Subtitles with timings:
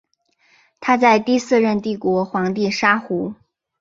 [0.79, 3.35] 他在第四任帝国皇帝沙胡。